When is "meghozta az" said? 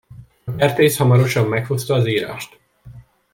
1.47-2.05